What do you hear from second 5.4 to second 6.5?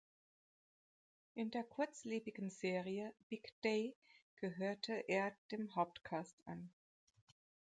dem Hauptcast